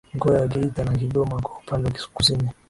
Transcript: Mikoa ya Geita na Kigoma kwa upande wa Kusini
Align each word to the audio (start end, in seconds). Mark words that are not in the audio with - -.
Mikoa 0.13 0.39
ya 0.39 0.47
Geita 0.47 0.83
na 0.83 0.97
Kigoma 0.97 1.41
kwa 1.41 1.57
upande 1.59 1.89
wa 1.89 2.07
Kusini 2.13 2.49